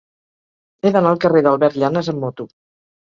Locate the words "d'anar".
0.95-1.11